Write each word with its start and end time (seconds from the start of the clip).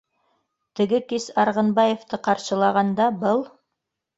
Теге 0.79 0.99
кис, 1.11 1.27
Арғынбаевты 1.43 2.21
ҡаршылағанда, 2.29 3.11
был 3.27 3.45